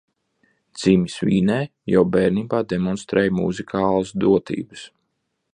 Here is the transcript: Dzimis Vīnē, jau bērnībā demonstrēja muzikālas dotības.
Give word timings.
Dzimis 0.77 1.17
Vīnē, 1.27 1.57
jau 1.95 2.03
bērnībā 2.17 2.63
demonstrēja 2.73 3.37
muzikālas 3.43 4.15
dotības. 4.25 4.91